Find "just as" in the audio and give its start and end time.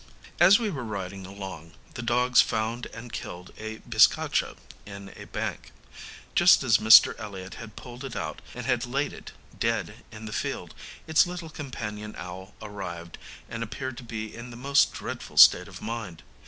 6.33-6.79